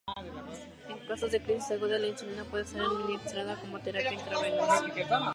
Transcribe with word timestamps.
En 0.89 0.97
casos 1.07 1.31
de 1.31 1.43
crisis 1.43 1.69
agudas, 1.69 2.01
la 2.01 2.07
insulina 2.07 2.43
puede 2.45 2.65
ser 2.65 2.81
administrada 2.81 3.55
como 3.61 3.79
terapia 3.81 4.13
intravenosa. 4.13 4.83